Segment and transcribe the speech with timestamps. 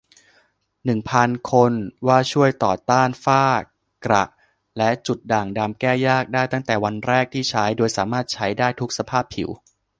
[0.85, 1.71] หนึ่งพัน คน
[2.07, 3.45] ว่าช่วยต่อต้านฝ้า
[4.05, 4.23] กระ
[4.77, 9.49] และจุดด่างดำแก้ยากได้ตั้งแต่วันแรกที่ใช้ โดยสามารถใช้ได้ทุกสภาพผิว